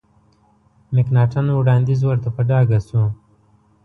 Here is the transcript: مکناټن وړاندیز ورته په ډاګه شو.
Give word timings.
مکناټن 0.95 1.45
وړاندیز 1.53 2.01
ورته 2.05 2.29
په 2.35 2.41
ډاګه 2.49 2.79
شو. 2.87 3.03